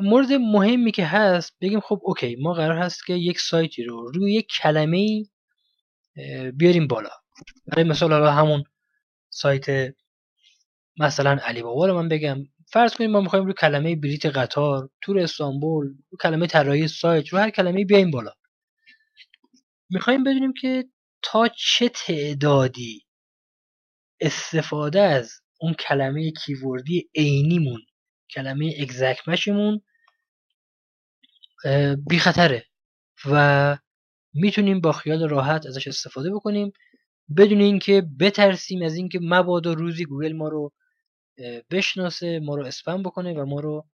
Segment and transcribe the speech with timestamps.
[0.00, 4.34] مورد مهمی که هست بگیم خب اوکی ما قرار هست که یک سایتی رو روی
[4.34, 5.24] یک کلمه
[6.54, 7.10] بیاریم بالا.
[7.66, 8.64] برای مثال حالا همون
[9.30, 9.94] سایت
[10.98, 12.38] مثلا علی بابا رو من بگم.
[12.72, 17.38] فرض کنیم ما می‌خوایم روی کلمه بریت قطار تور استانبول رو کلمه طراحی سایت رو
[17.38, 18.32] هر کلمه بیایم بالا.
[19.90, 20.84] می‌خوایم بدونیم که
[21.22, 23.06] تا چه تعدادی
[24.20, 27.80] استفاده از اون کلمه کیوردی عینیمون
[28.34, 29.80] کلمه اگزکت مشمون
[32.08, 32.64] بی خطره
[33.30, 33.76] و
[34.34, 36.72] می‌تونیم با خیال راحت ازش استفاده بکنیم.
[37.36, 40.72] بدون اینکه بترسیم از اینکه مبادا روزی گوگل ما رو
[41.70, 43.86] بشناسه ما رو اسپم بکنه و ما رو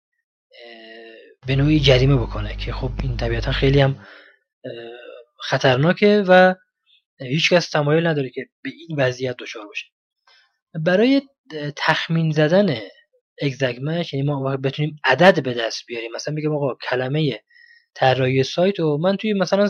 [1.48, 4.08] به نوعی جریمه بکنه که خب این طبیعتا خیلی هم
[5.40, 6.56] خطرناکه و
[7.20, 9.86] هیچکس تمایل نداره که به این وضعیت دچار باشه
[10.74, 11.22] برای
[11.76, 12.80] تخمین زدن
[13.42, 16.12] اگزگمش یعنی ما بتونیم عدد به دست بیاریم.
[16.16, 17.44] مثلا بگم آقا کلمه
[17.94, 19.70] طراحی سایت و من توی مثلا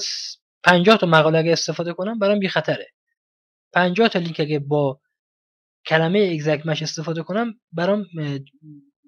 [0.64, 2.88] 50 تا مقاله اگه استفاده کنم برام بی خطره.
[3.74, 5.02] 50 تا لینک اگه با
[5.86, 8.06] کلمه اگزکت استفاده کنم برام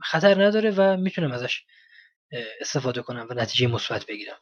[0.03, 1.61] خطر نداره و می‌تونم ازش
[2.61, 4.37] استفاده کنم و نتیجه مثبت بگیرم.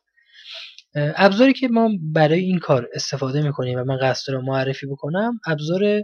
[0.95, 6.03] ابزاری که ما برای این کار استفاده می‌کنیم و من قصد رو معرفی بکنم ابزار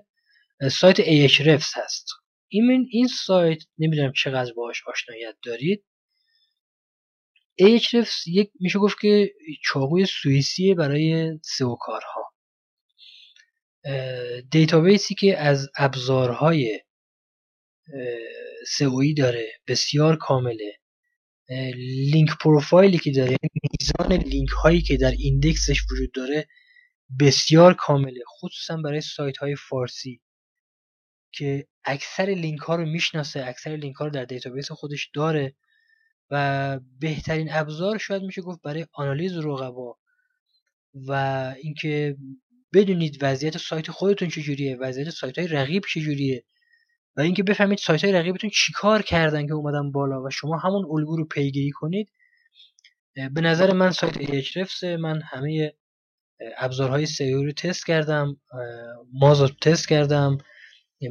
[0.72, 2.08] سایت Ahrefs هست.
[2.53, 5.83] این این سایت نمی‌دونم چقدر باهاش آشنایت دارید.
[7.61, 12.33] Ahrefs یک میشه گفت که چاقوی سوئیسیه برای سئو کارها.
[14.51, 16.79] دیتابیسی که از ابزارهای
[18.67, 20.79] سئویی داره بسیار کامله.
[22.11, 26.47] link profile ی که داره یعنی میزان لینک هایی که در index ش وجود داره
[27.19, 30.21] بسیار کامله خصوصا برای سایت های فارسی.
[31.34, 35.55] که اکثر لینک ها رو می‌شناسه اکثر لینک ها رو در database خودش داره
[36.32, 39.98] و بهترین ابزار شاید میشه گفت برای آنالیز رقبا
[41.08, 41.11] و
[41.61, 42.17] اینکه
[42.73, 46.43] بدونید وضعیت سایت خودتون چجوریه وضعیت سایت های رقیب چجوریه
[47.17, 51.17] و اینکه بفهمید سایت های رقیبتون چیکار کردن که اومدن بالا و شما همون الگو
[51.17, 52.10] رو پیگیری کنید.
[53.16, 55.73] به نظر من سایت Ahrefs من همه
[56.58, 58.38] ابزارهای سئو رو تست کردم
[59.14, 60.38] ماز رو تست کردم.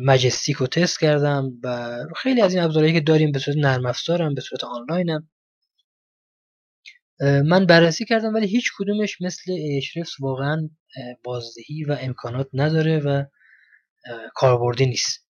[0.00, 4.34] مجستیک رو تست کردم و خیلی از این ابزارهایی که داریم به صورت نرم افزارم
[4.34, 5.28] به صورت آنلاینم.
[7.20, 10.70] من بررسی کردم ولی هیچ کدومش مثل Ahrefs واقعا
[11.25, 13.25] بازدهی و امکانات نداره و
[14.34, 15.26] کاربردی نیست.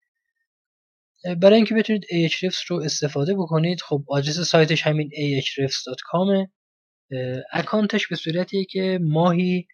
[1.41, 6.49] برای اینکه بتونید Ahrefs رو استفاده بکنید خب آدرس سایتش همین ahrefs.com
[7.53, 9.67] اکانتش به صورتیه که ماهی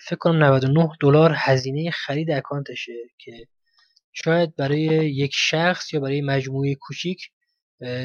[0.00, 3.46] فکر کنم 99 دلار هزینه خرید اکانتشه که
[4.12, 7.30] شاید برای یک شخص یا برای مجموعه کوچیک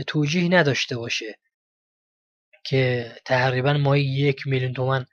[0.08, 1.40] توجیه نداشته باشه
[2.64, 5.06] که تقریبا ماهی یک میلیون تومن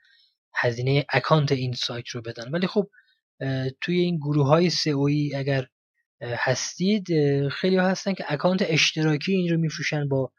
[0.55, 2.51] هزینه اکانت این سایت رو بدن.
[2.51, 2.89] ولی خب
[3.81, 5.67] توی این گروه های سئویی اگر
[6.21, 7.07] هستید
[7.49, 10.31] خیلی هستن که اکانت اشتراکی این رو میفروشن با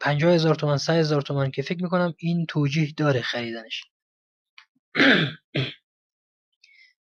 [0.00, 3.84] 50 هزار تومن 100 هزار تومن که فکر می‌کنم این توجیه داره خریدنش.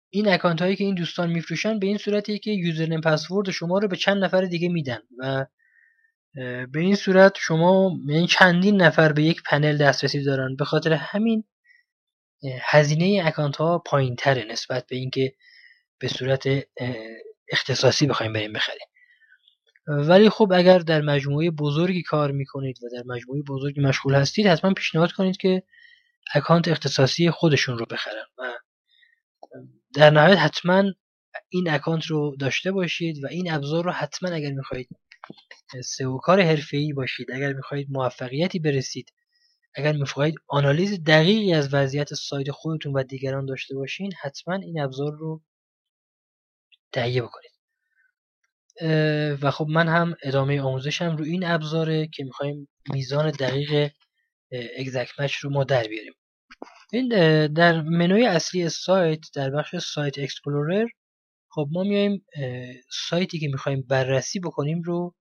[0.10, 3.88] این اکانت هایی که این دوستان میفروشن به این صورتیه که username password شما رو
[3.88, 5.46] به چند نفر دیگه میدن و
[6.72, 10.56] به این صورت شما یعنی چندین نفر به یک پنل دسترسی دارن.
[10.56, 11.44] به خاطر همین
[12.62, 15.36] هزینه اکانت ها پایین تره نسبت به اینکه
[16.00, 16.44] به صورت
[17.52, 18.88] اختصاصی بخوایم بریم بخریم.
[19.88, 24.74] ولی خب اگر در مجموعه بزرگی کار می‌کنید و در مجموعه بزرگی مشغول هستید حتما
[24.74, 25.64] پیشنهاد کنید که
[26.34, 28.54] اکانت اختصاصی خودشون رو بخرن و
[29.94, 30.84] در نهایت حتما
[31.50, 34.90] این اکانت رو داشته باشید و این ابزار رو حتما اگر می‌خواهید
[35.84, 39.14] سئو کار حرفه‌ای باشید اگر می‌خواهید موفقیتی برسید
[39.76, 45.12] اگر می‌خواهید آنالیز دقیقی از وضعیت سایت خودتون و دیگران داشته باشین حتما این ابزار
[45.12, 45.42] رو
[46.92, 47.52] تهیه بکنید.
[49.42, 53.92] و خب من هم ادامه آموزشم رو این ابزاره که می‌خوایم میزان دقیق
[54.78, 56.14] exact رو ما در بیاریم.
[56.92, 57.08] این
[57.48, 60.88] در منوی اصلی سایت در بخش Site Explorer
[61.52, 62.26] خب ما میایم
[63.10, 65.16] سایتی که می‌خوایم بررسی بکنیم رو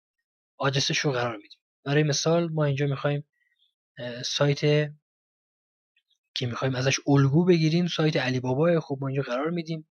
[0.59, 1.59] آدرسش رو قرار میدیم.
[1.85, 3.25] برای مثال ما اینجا می‌خوایم
[4.25, 4.61] سایت
[6.35, 9.89] که می‌خوایم ازش الگو بگیریم سایت علی بابا خب ما اینجا قرار میدیم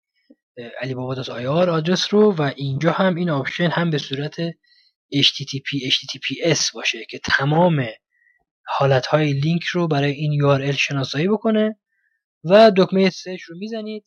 [0.81, 4.37] علی بابا دات ir آدرس رو و اینجا هم این option هم به صورت
[5.15, 7.87] HTTP HTTPS باشه که تمام
[8.67, 11.81] حالت های لینک رو برای این URL شناسایی بکنه
[12.45, 14.05] و دکمه search رو می‌زنید.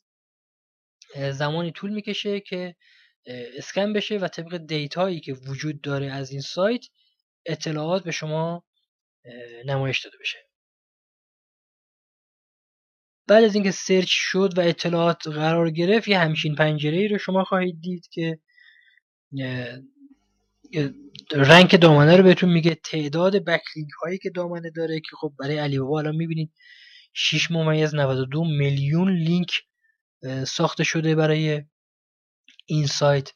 [1.32, 2.76] زمانی طول می‌کشه که
[3.58, 6.86] اسکن بشه و طبق دیتایی که وجود داره از این سایت
[7.46, 8.64] اطلاعات به شما
[9.66, 10.38] نمایش داده بشه.
[13.28, 17.44] بعد از اینکه سرچ شد و اطلاعات قرار گرفت یه همچین پنجره ای رو شما
[17.44, 18.40] خواهید دید که
[21.32, 25.80] rank دامنه رو بهتون میگه تعداد backlink هایی که دامنه داره که خب برای علی
[25.80, 26.52] بابا الان می‌بینید
[27.14, 29.62] 6 ممیز 92 میلیون لینک
[30.48, 31.64] ساخته شده برای
[32.68, 33.32] این سایت.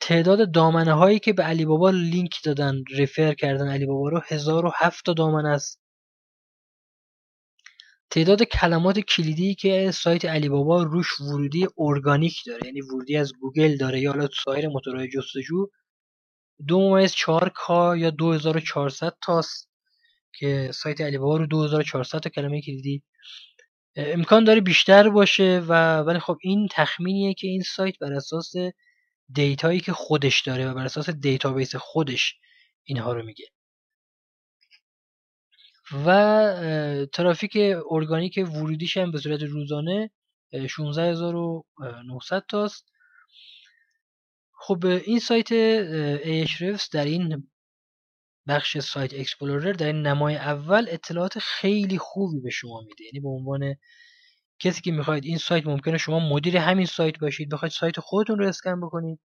[0.00, 5.04] تعداد دامنه هایی که به علی بابا لینک دادن refer کردن علی بابا رو 1007
[5.04, 5.80] تا دامنه است.
[8.10, 13.76] تعداد کلمات کلیدی که سایت علی بابا روش ورودی ارگانیک داره یعنی ورودی از گوگل
[13.76, 15.68] داره یا حالا سایر موتورهای جستجو
[16.68, 19.70] دو ممیز چهار K یا 2400 تاست
[20.34, 23.02] که سایت علی بابا رو 2400 تا کلمه کلیدی
[23.96, 28.52] امکان داره بیشتر باشه و ولی خب این تخمینیه که این سایت بر اساس
[29.32, 32.34] دیتایی که خودش داره و بر اساس دیتابیس خودش
[32.84, 33.46] اینها رو میگه.
[36.06, 37.58] و ترافیک
[37.90, 40.10] ارگانیک ورودیش هم به صورت روزانه
[40.68, 42.91] 16900 تاست
[44.64, 45.48] خب این سایت
[46.46, 47.48] Ahrefs در این
[48.48, 53.04] بخش Site Explorer در این نمای اول اطلاعات خیلی خوبی به شما میده.
[53.04, 53.74] یعنی به عنوان
[54.60, 58.48] کسی که می‌خواید این سایت ممکنه شما مدیر همین سایت باشید بخواید سایت خودتون رو
[58.48, 59.20] اسکن بکنید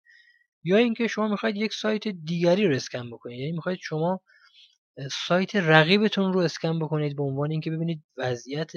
[0.64, 3.40] یا اینکه شما می‌خواید یک سایت دیگری رو اسکن بکنید.
[3.40, 4.22] یعنی می‌خواید شما
[5.28, 8.72] سایت رقیبتون رو اسکن بکنید به عنوان اینکه ببینید وضعیت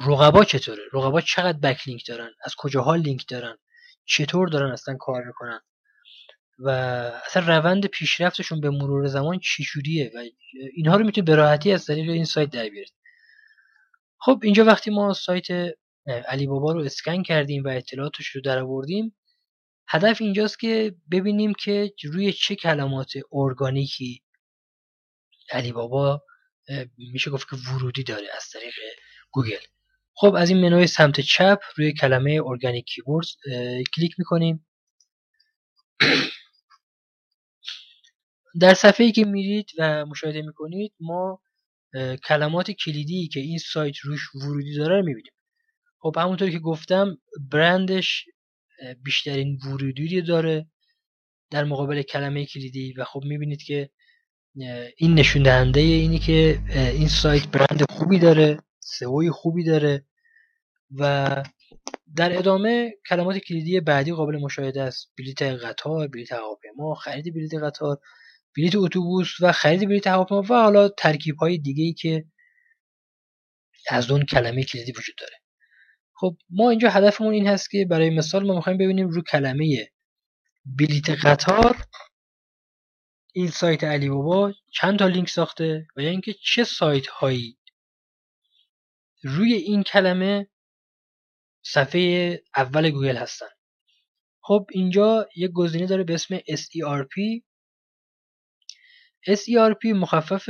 [0.00, 3.58] رقبا چطوره رقبا چقدر backlink دارن از کجاها لینک دارن.
[4.04, 5.60] چطور دارن اصلا کار می‌کنن
[6.58, 6.68] و
[7.26, 10.18] اصلا روند پیشرفتشون به مرور زمان چجوریه و
[10.74, 12.94] اینها رو می‌تونید به راحتی از طریق این سایت در بیارید
[14.18, 15.46] خب اینجا وقتی ما سایت
[16.06, 19.16] علی بابا رو اسکن کردیم و اطلاعاتش رو در آوردیم
[19.88, 24.22] هدف اینجاست که ببینیم که روی چه کلمات ارگانیکی
[25.50, 26.22] علی بابا
[26.98, 28.74] میشه گفت که ورودی داره از طریق
[29.30, 29.73] گوگل.
[30.16, 33.26] خب از این منوی سمت چپ روی کلمه organic keyword
[33.96, 34.66] کلیک می‌کنیم.
[38.60, 41.40] در صفحه ای که میرید و مشاهده می‌کنید ما
[42.28, 45.32] کلمات کلیدی که این سایت روش ورودی داره رو می‌بینیم.
[45.98, 47.18] خب همونطور که گفتم
[47.50, 48.24] برندش
[49.04, 50.66] بیشترین ورودی داره
[51.50, 53.90] در مقابل کلمه کلیدی و خب می‌بینید که
[54.96, 55.46] این نشون
[55.76, 58.58] اینی که این سایت برند خوبی داره.
[58.98, 60.04] سئوی خوبی داره
[60.98, 61.42] و
[62.16, 65.12] در ادامه کلمات کلیدی بعدی قابل مشاهده است.
[65.18, 67.98] بلیت قطار بلیت هواپیما خرید بلیت قطار
[68.56, 72.24] بلیت اتوبوس و خرید بلیت هواپیما و حالا ترکیب های دیگه ای که
[73.90, 75.36] از اون کلمه کلیدی وجود داره.
[76.16, 79.90] خب ما اینجا هدفمون این هست که برای مثال ما می‌خوایم ببینیم رو کلمه
[80.64, 81.76] بلیت قطار
[83.32, 87.58] این سایت علی بابا چند تا لینک ساخته و یا اینکه چه سایت هایی
[89.24, 90.48] روی این کلمه
[91.62, 93.46] صفحه اول گوگل هستن.
[94.40, 97.42] خب اینجا یک گزینه داره به اسم SERP
[99.28, 100.46] SERP مخفف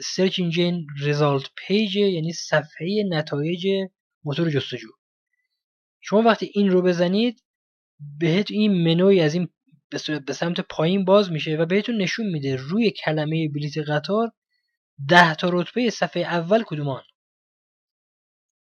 [0.00, 3.66] Search Engine Result Page یعنی صفحه نتایج
[4.24, 4.88] موتور جستجو.
[6.00, 7.42] شما وقتی این رو بزنید
[8.18, 9.48] بهت این منوی از این
[10.26, 14.32] به سمت پایین باز میشه و بهتون نشون میده روی کلمه بلیت قطار
[15.08, 17.02] ده تا رتبه صفحه اول کدومان.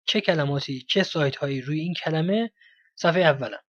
[0.06, 2.52] چه کلماتی چه سایت هایی روی این کلمه
[2.96, 3.60] صفحه اولن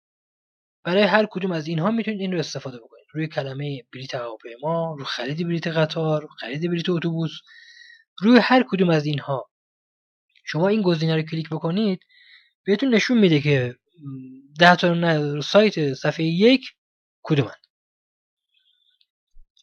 [0.84, 3.06] برای هر کدوم از اینها می‌تونید این رو استفاده بکنید.
[3.14, 7.30] روی کلمه بلیت هواپیما روی خرید بلیت قطار خرید بلیت اتوبوس.
[8.18, 9.50] روی هر کدوم از اینها.
[10.44, 12.00] شما این گزینه رو کلیک بکنید
[12.64, 13.76] بهتون نشون میده که
[14.58, 16.64] ده تا سایت صفحه یک
[17.22, 17.54] کدومن.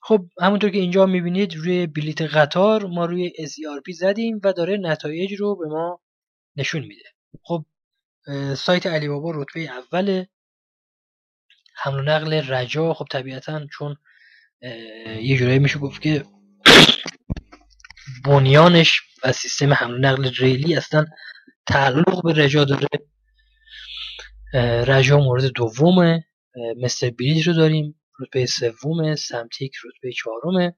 [0.01, 5.33] خب همونطور که اینجا می‌بینید روی بلیت قطار ما روی SERP زدیم و داره نتایج
[5.33, 6.01] رو به ما
[6.59, 7.09] نشون میده.
[7.41, 7.65] خب
[8.55, 10.27] سایت علی بابا رتبه اوله
[11.75, 12.93] حمل و نقل رجا.
[12.93, 13.97] خب طبیعتا چون
[15.21, 16.25] یه جورایی میشه گفت که
[18.25, 21.05] بنیانش و سیستم حمل و نقل ریلی اصلا
[21.65, 22.87] تعلق به رجا داره.
[24.87, 26.25] رجا مورد دومه.
[26.77, 28.01] مستر بلیط رو داریم.
[28.19, 30.75] رتبه سوم سمتیک رتبه چهارمه.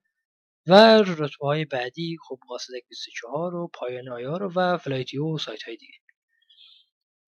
[0.67, 0.73] و
[1.07, 5.93] رتبه های بعدی خب قاصدک 24 و پایانه ir و فلایتیو و سایت های دیگه.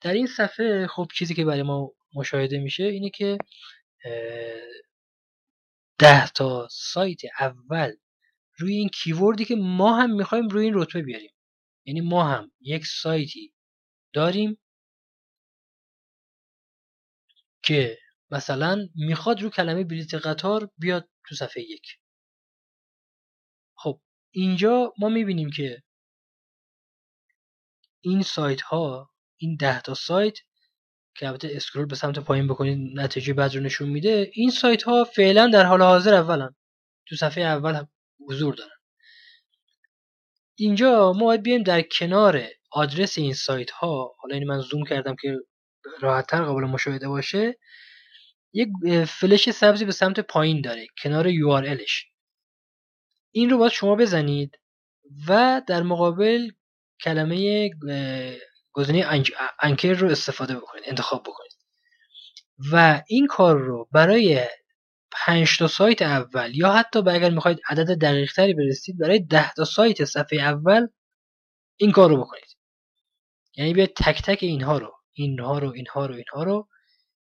[0.01, 3.37] در این صفحه خب چیزی که برای ما مشاهده میشه اینه که
[5.99, 7.93] ده تا سایت اول
[8.59, 11.31] روی این کیوردی که ما هم می‌خوایم روی این رتبه بیاریم.
[11.85, 13.53] یعنی ما هم یک سایتی
[14.13, 14.57] داریم
[17.63, 17.97] که
[18.31, 21.97] مثلا می‌خواد رو کلمه بلیت قطار بیاد تو صفحه یک.
[24.33, 25.83] اینجا ما می‌بینیم که
[28.01, 30.37] این سایت ها این ده تا سایت
[31.15, 35.03] که البته اسکرول به سمت پایین بکنید نتیجه بعد رو نشون میده این سایت ها
[35.03, 36.55] فعلا در حال حاضر اولن.
[37.07, 37.85] تو صفحه اول
[38.29, 38.75] حضور دارن.
[40.57, 45.15] اینجا ما باید بیایم در کنار آدرس این سایت ها حالا این من زوم کردم
[45.21, 45.37] که
[46.01, 47.59] راحتتر قابل مشاهده باشه
[48.53, 48.69] یک
[49.07, 52.12] فلش سبزی به سمت پایین داره کنار URLش
[53.35, 54.59] این رو باید شما بزنید
[55.27, 56.49] و در مقابل
[57.03, 57.69] کلمه
[58.71, 59.23] گزینه
[59.61, 61.51] انکر رو استفاده بکنید انتخاب بکنید.
[62.71, 64.45] و این کار رو برای
[65.11, 69.65] پنج تا سایت اول یا حتی اگر می‌خواید عدد دقیق تری برسید برای ده تا
[69.65, 70.87] سایت صفحه اول
[71.77, 72.57] این کار رو بکنید.
[73.55, 76.67] یعنی بیاید تک تک اینها رو اینها رو اینها رو اینها رو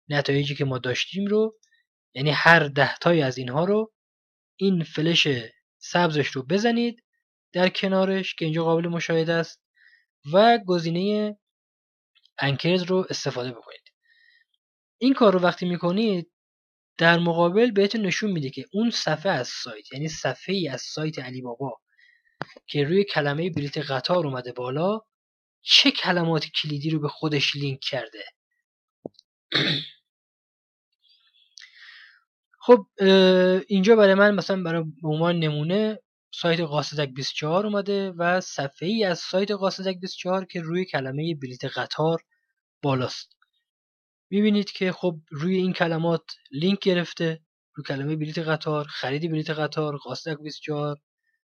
[0.09, 1.55] نتایجی که ما داشتیم رو
[2.13, 3.93] یعنی هر ده تای از اینها رو
[4.55, 5.27] این فلش
[5.92, 7.04] سبزش رو بزنید
[7.54, 9.62] در کنارش که اینجا قابل مشاهده است
[10.34, 11.38] و گزینه
[12.39, 13.82] انکرز رو استفاده بکنید.
[14.98, 16.32] این کار رو وقتی می‌کنید
[16.98, 21.20] در مقابل بهتون نشون میده که اون صفحه از سایت یعنی صفحه ای از سایت
[21.20, 21.82] علی بابا
[22.68, 25.01] که روی کلمه بلیت قطار اومده بالا
[25.62, 28.24] چه کلمات کلیدی رو به خودش لینک کرده.
[32.65, 32.88] خب
[33.67, 36.00] اینجا برای من مثلا برای عنوان نمونه
[36.34, 41.65] سایت قاصدک 24 اومده و صفحه ای از سایت قاصدک 24 که روی کلمه بلیت
[41.65, 42.19] قطار
[42.84, 43.38] بالاست.
[44.31, 47.39] می‌بینید که خب روی این کلمات لینک گرفته
[47.75, 50.98] روی کلمه بلیت قطار خرید بلیت قطار قاصدک 24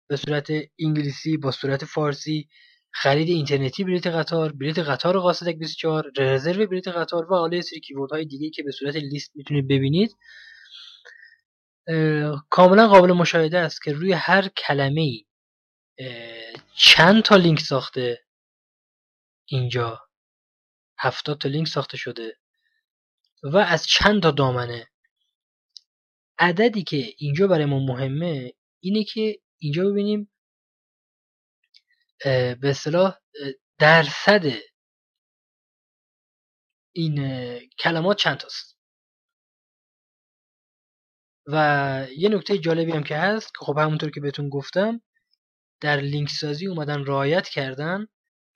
[0.09, 0.49] به صورت
[0.81, 2.49] انگلیسی با صورت فارسی
[2.93, 8.13] خرید اینترنتی بلیت قطار بلیت قطار قاصدک 24 رزرو بلیت قطار و حالا سری کیورد
[8.13, 10.17] های دیگه که به صورت لیست می‌تونید ببینید.
[12.51, 15.25] کاملا قابل مشاهده است که روی هر کلمه
[16.75, 18.25] چند تا لینک ساخته
[19.45, 20.01] اینجا.
[20.99, 22.39] هفتاد تا لینک ساخته شده
[23.43, 24.91] و از چند تا دامنه.
[26.39, 30.33] عددی که اینجا برای ما مهمه اینه که اینجا ببینیم
[32.25, 33.19] به اصطلاح
[33.79, 34.45] درصد
[36.93, 38.72] این کلمات چند تاست.
[41.47, 45.01] و یه نکته جالبی هم که هست که خب همونطور که بهتون گفتم
[45.81, 48.07] در لینک سازی اومدن رعایت کردن.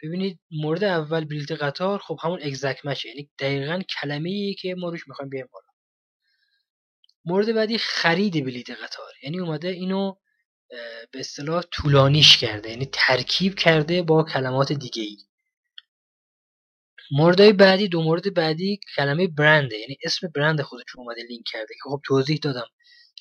[0.03, 4.89] ببینید مورد اول بلیت قطار خب همون اگزک مچه یعنی دقیقا کلمه ای که ما
[4.89, 5.67] روش می‌خوایم بیایم بالا.
[7.25, 9.13] مورد بعدی خرید بلیت قطار.
[9.23, 10.15] یعنی اومده اینو
[11.13, 15.17] به اصطلاح طولانیش کرده یعنی ترکیب کرده با کلمات دیگه ای
[17.11, 21.91] موردهای بعدی دو مورد بعدی کلمه برنده یعنی اسم برند خودش اومده لینک کرده که
[21.91, 22.67] خب توضیح دادم.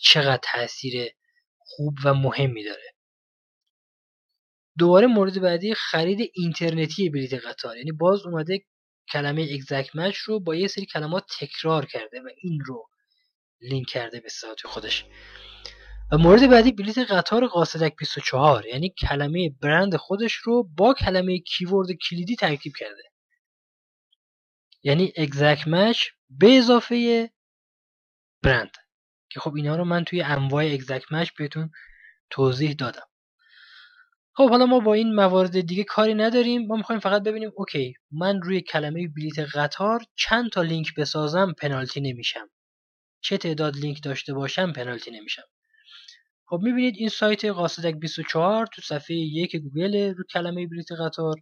[0.01, 1.11] چقدر تاثیر
[1.57, 2.95] خوب و مهمی داره.
[4.77, 7.77] دوباره مورد بعدی خرید اینترنتی بلیت قطار.
[7.77, 8.65] یعنی باز اومده
[9.11, 12.89] کلمه اگزکت مچ رو با یه سری کلمات تکرار کرده و این رو
[13.61, 15.05] لینک کرده به سایت خودش.
[16.11, 21.87] و مورد بعدی بلیت قطار قاصدک 24 یعنی کلمه برند خودش رو با کلمه کیورد
[21.91, 23.03] کلیدی ترکیب کرده.
[24.83, 27.29] یعنی اگزکت مچ به اضافه
[28.43, 28.77] برند.
[29.29, 31.71] که خب اینا رو من توی انواع exact match بهتون
[32.29, 33.07] توضیح دادم.
[34.33, 36.67] خب حالا ما با این موارد دیگه کاری نداریم.
[36.67, 42.01] ما می‌خوایم فقط ببینیم اوکی من روی کلمه بلیت قطار چند تا لینک بسازم پنالتی
[42.01, 42.49] نمیشم.
[43.21, 45.43] چه تعداد لینک داشته باشم پنالتی نمیشم.
[46.45, 51.35] خب می‌بینید این سایت قاصدک 24 تو صفحه یک گوگل رو کلمه بلیت قطار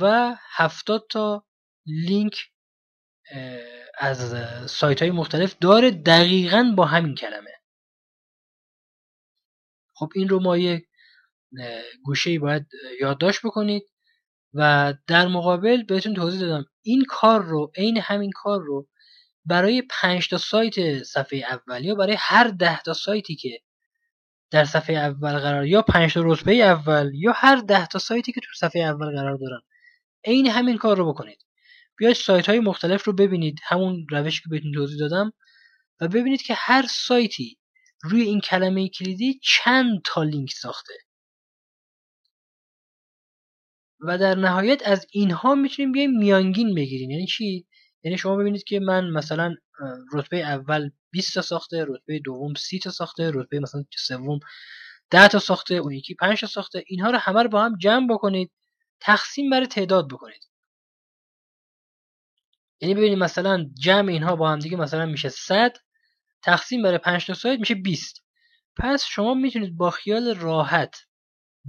[0.00, 1.44] و 70 تا
[1.86, 2.50] لینک
[3.98, 4.34] از
[4.70, 7.50] سایت های مختلف داره دقیقا با همین کلمه.
[9.94, 10.86] خب این رو ما یک
[12.04, 12.66] گوشه باید
[13.00, 13.82] یادداشت بکنید
[14.54, 16.66] و در مقابل بهتون توضیح دادم.
[16.82, 18.88] این کار رو عین همین کار رو
[19.44, 23.60] برای 5 تا سایت صفحه اول یا برای هر ده تا سایتی که
[24.50, 28.40] در صفحه اول قرار یا 5 تا رتبه اول یا هر ده تا سایتی که
[28.40, 29.60] تو صفحه اول قرار دارن
[30.24, 31.38] عین همین کار رو بکنید.
[32.00, 33.58] بیاید سایت های مختلف رو ببینید.
[33.62, 35.32] همون روشی که بهتون توضیح دادم.
[36.00, 37.58] و ببینید که هر سایتی
[38.02, 40.94] روی این کلمه کلیدی چند تا لینک ساخته.
[44.00, 47.10] و در نهایت از اینها می‌تونیم بیایم میانگین بگیریم.
[47.10, 47.66] یعنی چی؟
[48.04, 49.54] یعنی شما ببینید که من مثلا
[50.12, 54.40] رتبه اول 20 تا ساخته رتبه دوم 30 تا ساخته رتبه مثلا سوم
[55.10, 56.84] 10 تا ساخته اون یکی 5 تا ساخته.
[56.86, 58.50] اینها رو همه رو با هم جمع بکنید.
[59.00, 60.49] تقسیم بر تعداد بکنید.
[62.80, 65.76] یعنی ببینید مثلا جمع اینها با هم دیگه مثلا میشه 100
[66.42, 68.24] تقسیم بر 5 تا سایت میشه 20
[68.76, 70.96] پس شما می‌تونید با خیال راحت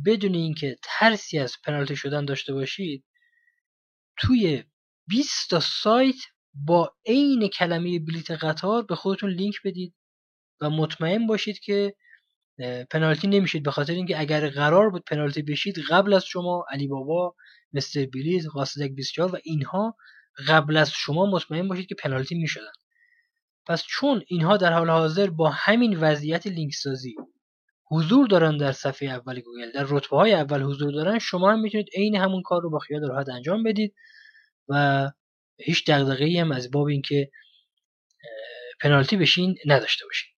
[0.06, 3.06] بدون اینکه ترسی از پنالتی شدن داشته باشید
[4.18, 4.64] توی
[5.08, 6.16] 20 تا سایت
[6.54, 9.94] با عین کلمه بلیت قطار به خودتون لینک بدید
[10.62, 11.96] و مطمئن باشید که
[12.90, 13.64] پنالتی نمیشید.
[13.64, 17.36] به خاطر اینکه اگر قرار بود پنالتی بشید قبل از شما علی بابا
[17.74, 19.96] مستر بلیت قاصدک 24 و اینها
[20.48, 22.72] قبل از شما مطمئن باشید که پنالتی می‌شدن.
[23.68, 27.16] پس چون اینها در حال حاضر با همین وضعیت لینک سازی
[27.92, 31.88] حضور دارن در صفحه اول گوگل در رتبه های اول حضور دارن شما هم می‌تونید
[31.96, 33.94] عین همون کار رو با خیال راحت انجام بدید
[34.70, 35.12] و
[35.60, 37.32] هیچ دغدغه‌ای هم از باب اینکه
[38.82, 40.30] پنالتی بشین نداشته باشین.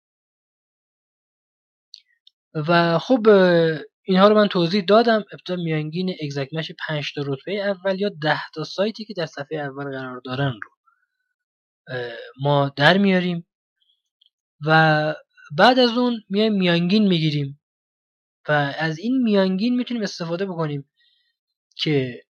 [2.54, 3.26] و خب
[4.04, 5.25] اینها رو من توضیح دادم.
[5.32, 9.85] ابتدا میانگین اگزکمش 5 تا رتبه اول یا 10 تا سایتی که در صفحه اول
[9.85, 10.71] قرار دارن رو
[12.40, 13.47] ما در میاریم
[14.66, 15.14] و
[15.59, 17.61] بعد از اون میایم میانگین می‌گیریم
[18.49, 20.90] و از این میانگین می‌تونیم استفاده بکنیم
[21.76, 22.23] که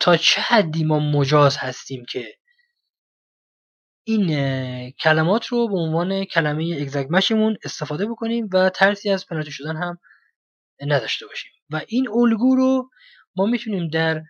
[0.00, 2.34] تا چه حدی ما مجاز هستیم که
[4.06, 9.98] این کلمات رو به عنوان کلمه اگزگمشمون استفاده بکنیم و ترسی از پنالتی شدن هم
[10.80, 11.50] نداشته باشیم.
[11.70, 12.90] و این الگو رو
[13.36, 14.22] ما می‌تونیم در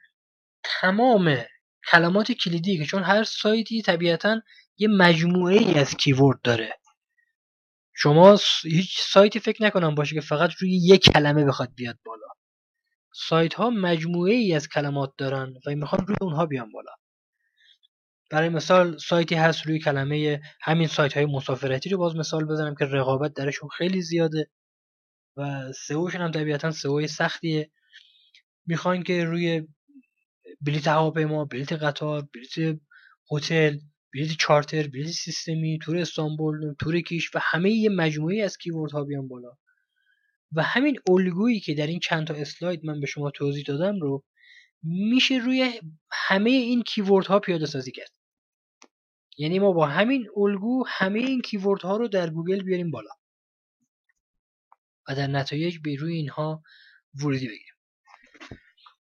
[0.64, 1.36] تمام
[1.90, 4.40] کلمات کلیدی که چون هر سایتی طبیعتا
[4.78, 6.78] یه مجموعه ای از کیورد داره.
[7.96, 12.26] شما هیچ سایتی فکر نکنم باشه که فقط روی یک کلمه بخواد بیاد بالا.
[13.14, 16.92] سایت ها مجموعه ای از کلمات دارن و می‌خوان روی اونها بیان بالا.
[18.30, 22.84] برای مثال سایتی هست روی کلمه همین سایت های مسافرتی رو باز مثال بزنم که
[22.84, 24.50] رقابت درشون خیلی زیاده.
[25.36, 27.70] و سئوشون هم طبیعتا سئو سختیه.
[28.66, 29.68] می‌خوان که روی
[30.60, 32.80] بلیت هواپیما بلیت قطار بلیت
[33.32, 33.78] هتل
[34.14, 39.04] بلیت چارتر بلیت سیستمی تور استانبول تور کیش و همه یه مجموعه از کیورد ها
[39.04, 39.50] بیان بالا.
[40.52, 44.24] و همین الگویی که در این چند تا اسلاید من به شما توضیح دادم رو
[44.82, 48.10] میشه روی همه این کیورد ها پیاده سازی کرد.
[49.38, 53.10] یعنی ما با همین الگو همه این کیورد ها رو در گوگل بیاریم بالا.
[55.08, 56.62] و در نتایج به روی اینها
[57.14, 57.73] ورودی بگیریم.